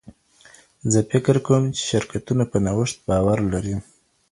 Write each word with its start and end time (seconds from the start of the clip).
زه 0.91 0.99
فکر 1.11 1.35
کوم 1.45 1.63
چې 1.75 1.81
شرکتونه 1.91 2.43
په 2.51 2.57
نوښت 2.65 2.97
باور 3.07 3.39
لري. 3.53 3.75